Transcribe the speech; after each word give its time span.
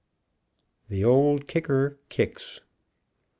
THE 0.87 1.03
OLD 1.05 1.47
KICKER 1.47 1.99
KICKS. 2.09 2.61